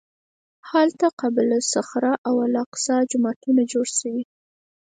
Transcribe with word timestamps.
هلته 0.69 1.05
قبة 1.19 1.43
الصخره 1.61 2.13
او 2.27 2.35
الاقصی 2.47 2.97
جوماتونه 3.11 3.61
جوړ 3.71 3.87
شوي. 3.99 4.23